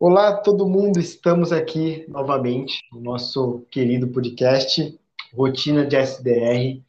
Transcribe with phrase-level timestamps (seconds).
[0.00, 1.00] Olá, todo mundo.
[1.00, 4.96] Estamos aqui novamente no nosso querido podcast
[5.34, 6.80] Rotina de SDR.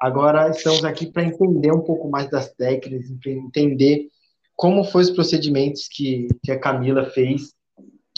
[0.00, 4.08] Agora estamos aqui para entender um pouco mais das técnicas, entender
[4.56, 7.54] como foram os procedimentos que, que a Camila fez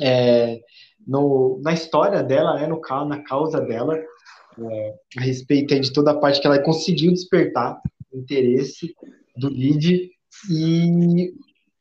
[0.00, 0.58] é,
[1.06, 6.18] no, na história dela, né, no, na causa dela, é, a respeito de toda a
[6.18, 7.78] parte que ela conseguiu despertar
[8.10, 8.94] o interesse
[9.36, 10.10] do lead
[10.50, 11.34] e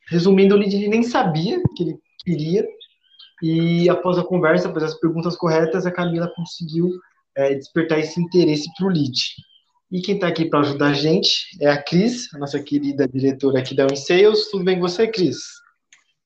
[0.10, 2.68] resumindo, o lead nem sabia que ele queria.
[3.42, 6.92] E após a conversa, após as perguntas corretas, a Camila conseguiu
[7.36, 9.18] é, despertar esse interesse para o lead.
[9.90, 13.60] E quem está aqui para ajudar a gente é a Cris, a nossa querida diretora
[13.60, 14.50] aqui da Unsales.
[14.52, 15.38] Tudo bem com você, Cris?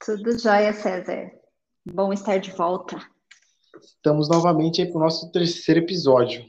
[0.04, 1.30] Tudo jóia, César.
[1.86, 2.98] Bom estar de volta.
[3.84, 6.44] Estamos novamente para o nosso terceiro episódio.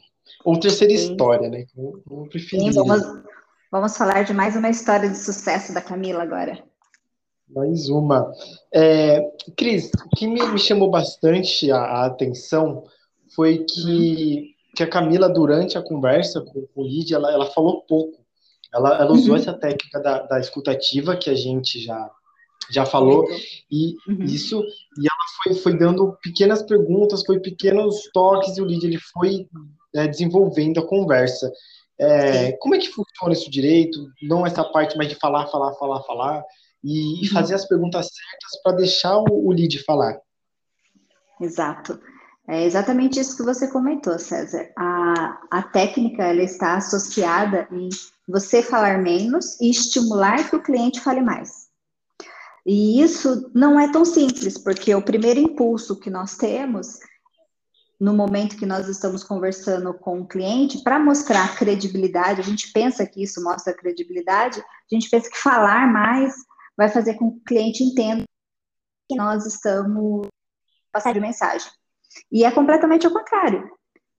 [0.44, 1.10] Ou terceira Sim.
[1.10, 1.66] história, né?
[2.06, 2.72] Vamos preferir.
[2.72, 3.02] Sim, vamos,
[3.70, 6.64] vamos falar de mais uma história de sucesso da Camila agora.
[7.54, 8.32] Mais uma.
[8.72, 9.20] É,
[9.56, 12.84] Cris, o que me, me chamou bastante a, a, atenção
[13.34, 17.82] foi que, que a Camila, durante a conversa com, com o Lídia, ela, ela falou
[17.82, 18.22] pouco.
[18.72, 19.36] Ela, ela usou uhum.
[19.36, 22.10] essa técnica da, da escutativa que a gente já,
[22.70, 23.26] já falou,
[23.70, 24.24] e uhum.
[24.24, 24.62] isso,
[24.98, 29.46] e ela foi, foi dando pequenas perguntas, foi pequenos toques, e o Lídia ele foi
[29.94, 31.52] é, desenvolvendo a conversa.
[32.00, 33.98] É, como é que funciona isso direito?
[34.22, 36.42] Não essa parte mais de falar, falar, falar, falar
[36.82, 40.18] e, e fazer as perguntas certas para deixar o, o lead falar.
[41.40, 42.00] Exato.
[42.48, 44.68] É exatamente isso que você comentou, César.
[44.76, 47.88] A, a técnica ela está associada em
[48.28, 51.68] você falar menos e estimular que o cliente fale mais.
[52.66, 56.98] E isso não é tão simples, porque o primeiro impulso que nós temos
[58.02, 63.06] no momento que nós estamos conversando com o cliente, para mostrar credibilidade, a gente pensa
[63.06, 66.34] que isso mostra credibilidade, a gente pensa que falar mais
[66.76, 68.24] vai fazer com que o cliente entenda
[69.08, 70.26] que nós estamos
[70.92, 71.70] passando mensagem.
[72.30, 73.70] E é completamente ao contrário.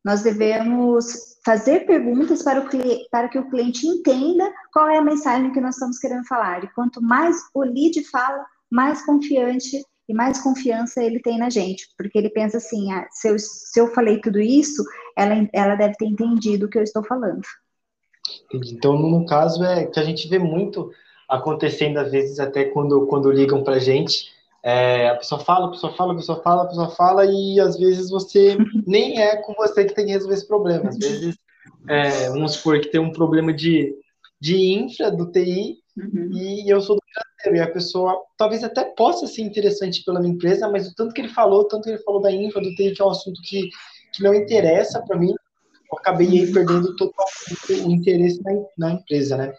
[0.03, 2.69] Nós devemos fazer perguntas para, o,
[3.09, 6.63] para que o cliente entenda qual é a mensagem que nós estamos querendo falar.
[6.63, 11.87] E quanto mais o lead fala, mais confiante e mais confiança ele tem na gente,
[11.97, 14.83] porque ele pensa assim: ah, se, eu, se eu falei tudo isso,
[15.17, 17.41] ela, ela deve ter entendido o que eu estou falando.
[18.53, 20.91] Então, no caso, é que a gente vê muito
[21.27, 24.31] acontecendo às vezes até quando, quando ligam para a gente.
[24.63, 27.77] É, a pessoa fala, a pessoa fala, a pessoa fala, a pessoa fala, e às
[27.77, 28.55] vezes você
[28.87, 30.89] nem é com você que tem que resolver esse problema.
[30.89, 31.37] Às vezes,
[31.87, 33.93] é, vamos supor que tem um problema de,
[34.39, 36.29] de infra do TI uhum.
[36.31, 40.33] e eu sou do financeiro, e a pessoa talvez até possa ser interessante pela minha
[40.33, 42.73] empresa, mas o tanto que ele falou, o tanto que ele falou da infra, do
[42.75, 43.69] TI, que é um assunto que,
[44.13, 45.33] que não interessa para mim,
[45.91, 49.53] eu acabei aí perdendo totalmente o interesse na, na empresa, né?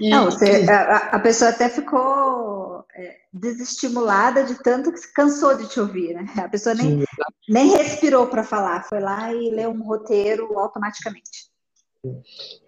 [0.00, 5.56] E, não, você, a, a, pessoa até ficou é, desestimulada de tanto que se cansou
[5.56, 6.26] de te ouvir, né?
[6.36, 7.04] A pessoa nem,
[7.48, 11.50] nem respirou para falar, foi lá e leu um roteiro automaticamente.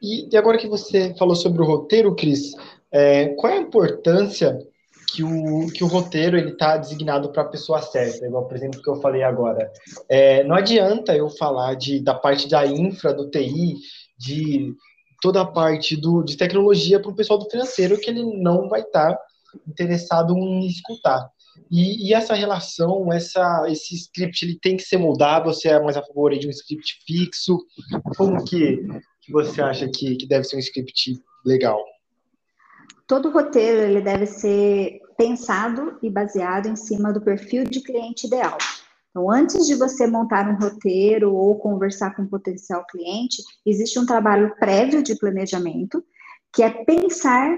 [0.01, 2.53] E, e agora que você falou sobre o roteiro, Cris,
[2.91, 4.59] é, qual é a importância
[5.13, 8.83] que o, que o roteiro ele está designado para a pessoa certa, igual, por exemplo,
[8.83, 9.71] que eu falei agora.
[10.09, 13.77] É, não adianta eu falar de, da parte da infra, do TI,
[14.19, 14.75] de
[15.21, 18.81] toda a parte do, de tecnologia para o pessoal do financeiro que ele não vai
[18.81, 19.21] estar tá
[19.67, 21.29] interessado em escutar.
[21.71, 25.53] E, e, essa relação, essa, esse script, ele tem que ser moldado?
[25.53, 27.59] Você é mais a favor de um script fixo?
[28.17, 28.79] Como que,
[29.21, 31.79] que você acha que, que deve ser um script legal?
[33.07, 38.57] Todo roteiro ele deve ser pensado e baseado em cima do perfil de cliente ideal.
[39.11, 44.07] Então, antes de você montar um roteiro ou conversar com um potencial cliente, existe um
[44.07, 46.05] trabalho prévio de planejamento,
[46.53, 47.57] que é pensar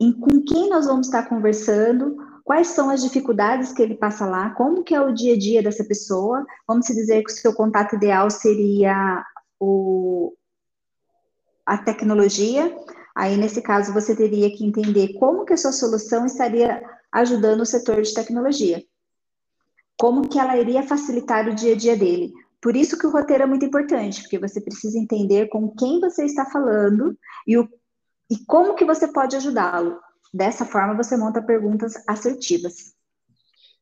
[0.00, 4.50] em com quem nós vamos estar conversando, quais são as dificuldades que ele passa lá,
[4.50, 6.44] como que é o dia a dia dessa pessoa.
[6.66, 9.24] Vamos dizer que o seu contato ideal seria
[9.58, 10.34] o,
[11.64, 12.76] a tecnologia.
[13.16, 17.66] Aí, nesse caso, você teria que entender como que a sua solução estaria ajudando o
[17.66, 18.82] setor de tecnologia
[19.98, 22.32] como que ela iria facilitar o dia a dia dele.
[22.60, 26.24] Por isso que o roteiro é muito importante, porque você precisa entender com quem você
[26.24, 27.68] está falando e, o,
[28.30, 29.98] e como que você pode ajudá-lo.
[30.32, 32.94] Dessa forma, você monta perguntas assertivas.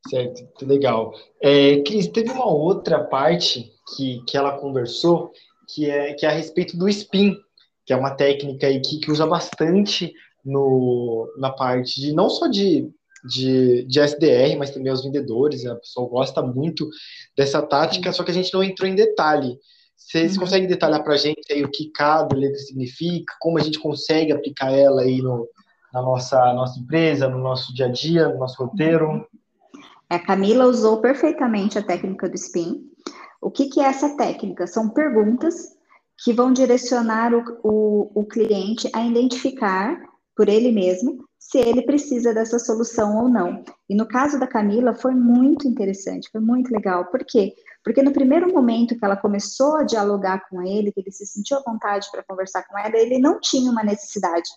[0.09, 1.13] Certo, que legal.
[1.41, 5.31] É, Cris, teve uma outra parte que, que ela conversou,
[5.73, 7.37] que é, que é a respeito do spin,
[7.85, 10.13] que é uma técnica aí que, que usa bastante
[10.43, 12.91] no, na parte de não só de
[13.23, 15.65] de, de SDR, mas também aos vendedores.
[15.65, 16.89] A pessoa gosta muito
[17.37, 19.57] dessa tática, só que a gente não entrou em detalhe.
[19.95, 20.41] Vocês uhum.
[20.41, 24.33] conseguem detalhar para a gente aí o que cada letra significa, como a gente consegue
[24.33, 25.47] aplicar ela aí no,
[25.93, 29.25] na nossa, nossa empresa, no nosso dia a dia, no nosso roteiro?
[30.09, 32.83] A Camila usou perfeitamente a técnica do SPIN.
[33.41, 34.67] O que, que é essa técnica?
[34.67, 35.73] São perguntas
[36.23, 39.97] que vão direcionar o, o, o cliente a identificar
[40.35, 43.63] por ele mesmo se ele precisa dessa solução ou não.
[43.89, 47.05] E no caso da Camila foi muito interessante, foi muito legal.
[47.07, 47.53] Por quê?
[47.83, 51.57] Porque no primeiro momento que ela começou a dialogar com ele, que ele se sentiu
[51.57, 54.49] à vontade para conversar com ela, ele não tinha uma necessidade.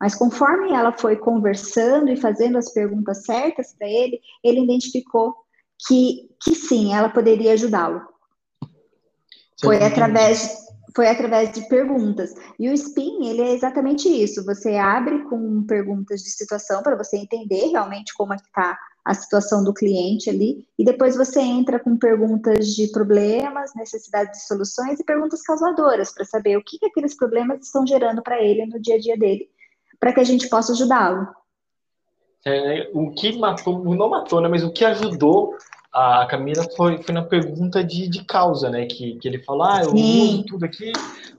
[0.00, 5.36] Mas conforme ela foi conversando e fazendo as perguntas certas para ele, ele identificou
[5.86, 8.02] que, que sim, ela poderia ajudá-lo.
[9.62, 12.34] Foi através foi através de perguntas.
[12.58, 14.44] E o SPIN, ele é exatamente isso.
[14.44, 19.14] Você abre com perguntas de situação para você entender realmente como é que está a
[19.14, 25.00] situação do cliente ali, e depois você entra com perguntas de problemas, necessidades de soluções
[25.00, 28.80] e perguntas causadoras para saber o que, que aqueles problemas estão gerando para ele no
[28.80, 29.48] dia a dia dele,
[29.98, 31.26] para que a gente possa ajudá-lo.
[32.46, 35.56] É, o que matou, não matou, né, mas o que ajudou
[35.92, 38.86] a Camila foi, foi na pergunta de, de causa, né?
[38.86, 40.20] Que, que ele falou, ah, eu Sim.
[40.22, 40.90] uso tudo aqui,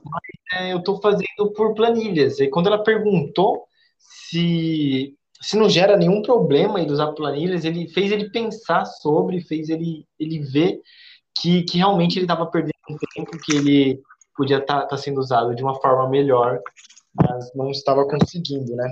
[0.04, 2.38] mas é, eu estou fazendo por planilhas.
[2.38, 3.64] E quando ela perguntou
[3.98, 9.68] se, se não gera nenhum problema de usar planilhas, ele fez ele pensar sobre, fez
[9.68, 10.80] ele, ele ver
[11.36, 12.72] que, que realmente ele estava perdendo
[13.14, 14.00] tempo que ele
[14.36, 16.60] podia estar tá, tá sendo usado de uma forma melhor,
[17.14, 18.88] mas não estava conseguindo, né?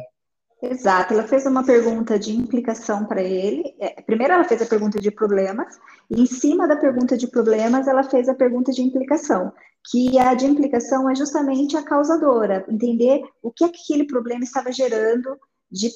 [0.64, 3.74] Exato, ela fez uma pergunta de implicação para ele.
[3.80, 5.76] É, primeiro, ela fez a pergunta de problemas,
[6.08, 9.52] e em cima da pergunta de problemas, ela fez a pergunta de implicação,
[9.90, 15.36] que a de implicação é justamente a causadora, entender o que aquele problema estava gerando
[15.68, 15.90] de,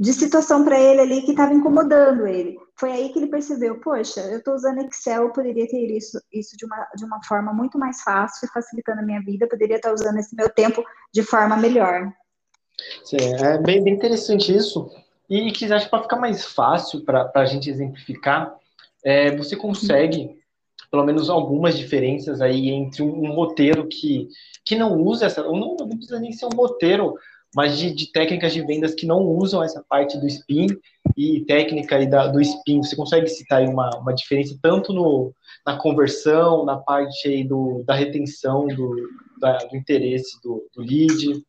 [0.00, 2.58] de situação para ele ali que estava incomodando ele.
[2.76, 6.56] Foi aí que ele percebeu: poxa, eu estou usando Excel, eu poderia ter isso, isso
[6.56, 10.18] de, uma, de uma forma muito mais fácil, facilitando a minha vida, poderia estar usando
[10.18, 12.12] esse meu tempo de forma melhor.
[13.04, 14.90] Sim, é bem, bem interessante isso.
[15.28, 18.54] E que acho que para ficar mais fácil para a gente exemplificar,
[19.04, 20.38] é, você consegue
[20.90, 24.28] pelo menos algumas diferenças aí entre um, um, roteiro que,
[24.64, 27.14] que não usa essa, ou não, não precisa nem ser um roteiro,
[27.52, 30.68] mas de, de, técnicas de vendas que não usam essa parte do spin
[31.16, 32.80] e técnica aí da, do spin.
[32.80, 35.32] Você consegue citar aí uma, uma diferença tanto no,
[35.66, 38.94] na conversão, na parte aí do, da retenção, do,
[39.40, 41.44] da, do interesse do, do lead?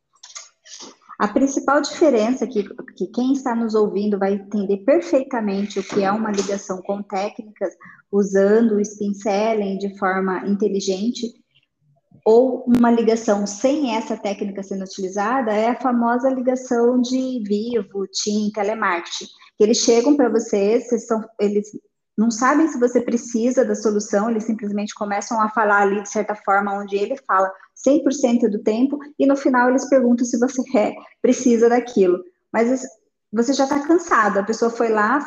[1.18, 2.64] A principal diferença que,
[2.96, 7.74] que quem está nos ouvindo vai entender perfeitamente o que é uma ligação com técnicas,
[8.12, 11.32] usando o spin selling de forma inteligente,
[12.26, 18.52] ou uma ligação sem essa técnica sendo utilizada, é a famosa ligação de vivo, TIM,
[18.52, 19.28] telemarketing.
[19.60, 21.70] Eles chegam para você, vocês são, eles
[22.18, 26.34] não sabem se você precisa da solução, eles simplesmente começam a falar ali de certa
[26.34, 27.52] forma, onde ele fala,
[27.86, 32.24] 100% do tempo, e no final eles perguntam se você é, precisa daquilo.
[32.52, 32.86] Mas
[33.32, 35.26] você já está cansado, a pessoa foi lá,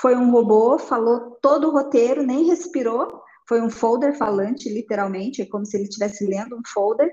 [0.00, 5.46] foi um robô, falou todo o roteiro, nem respirou, foi um folder falante, literalmente, é
[5.46, 7.10] como se ele estivesse lendo um folder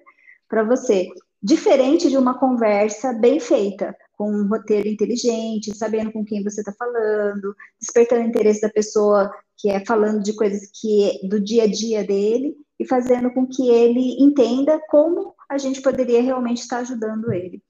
[0.49, 1.07] para você.
[1.41, 6.73] Diferente de uma conversa bem feita, com um roteiro inteligente, sabendo com quem você está
[6.73, 11.67] falando, despertando o interesse da pessoa que é falando de coisas que do dia a
[11.67, 17.31] dia dele, e fazendo com que ele entenda como a gente poderia realmente estar ajudando
[17.31, 17.61] ele.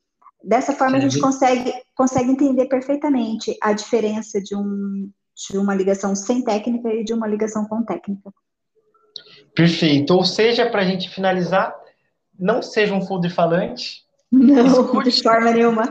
[0.43, 5.09] Dessa forma, a gente consegue, consegue entender perfeitamente a diferença de, um,
[5.49, 8.31] de uma ligação sem técnica e de uma ligação com técnica.
[9.55, 10.13] Perfeito.
[10.13, 11.75] Ou seja, para a gente finalizar,
[12.37, 14.03] não seja um folder falante.
[14.31, 15.83] Não, escute, de forma nenhuma.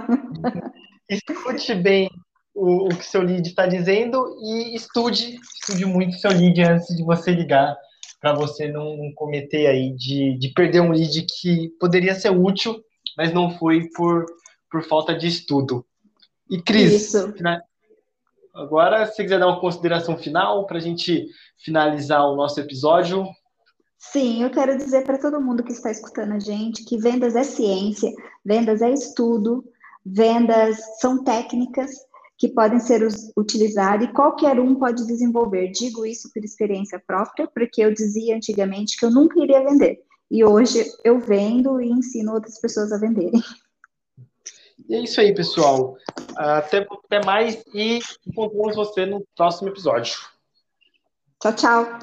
[1.09, 2.09] Escute bem
[2.55, 7.03] o, o que seu lead está dizendo e estude, estude muito seu lead antes de
[7.03, 7.77] você ligar
[8.25, 12.83] para você não cometer aí de, de perder um lead que poderia ser útil,
[13.19, 14.25] mas não foi por,
[14.71, 15.85] por falta de estudo.
[16.49, 17.61] E Cris, né?
[18.55, 21.27] agora se você quiser dar uma consideração final para a gente
[21.59, 23.27] finalizar o nosso episódio.
[23.99, 27.45] Sim, eu quero dizer para todo mundo que está escutando a gente que vendas é
[27.45, 28.11] ciência,
[28.43, 29.63] vendas é estudo,
[30.03, 31.91] vendas são técnicas
[32.37, 35.71] que podem ser utilizados e qualquer um pode desenvolver.
[35.71, 40.01] Digo isso por experiência própria, porque eu dizia antigamente que eu nunca iria vender.
[40.31, 43.43] E hoje eu vendo e ensino outras pessoas a venderem.
[44.89, 45.97] E é isso aí, pessoal.
[46.37, 50.15] Até, até mais e encontramos você no próximo episódio.
[51.41, 51.99] Tchau, tchau.